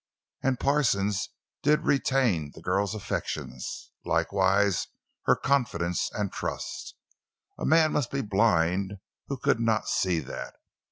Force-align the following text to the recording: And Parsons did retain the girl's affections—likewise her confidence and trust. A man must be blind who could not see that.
And 0.41 0.59
Parsons 0.59 1.29
did 1.61 1.85
retain 1.85 2.53
the 2.55 2.61
girl's 2.63 2.95
affections—likewise 2.95 4.87
her 5.27 5.35
confidence 5.35 6.09
and 6.15 6.33
trust. 6.33 6.95
A 7.59 7.67
man 7.67 7.91
must 7.91 8.09
be 8.09 8.21
blind 8.21 8.95
who 9.27 9.37
could 9.37 9.59
not 9.59 9.87
see 9.87 10.19
that. 10.19 10.55